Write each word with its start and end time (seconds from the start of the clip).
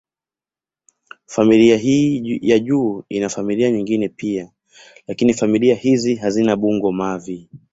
Familia 1.27 1.77
hii 1.77 2.39
ya 2.41 2.59
juu 2.59 3.03
ina 3.09 3.29
familia 3.29 3.71
nyingine 3.71 4.09
pia, 4.09 4.51
lakini 5.07 5.33
familia 5.33 5.75
hizi 5.75 6.15
hazina 6.15 6.55
bungo-mavi. 6.55 7.49